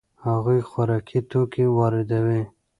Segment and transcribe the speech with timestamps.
[0.25, 2.41] هغوی خوراکي توکي واردوي.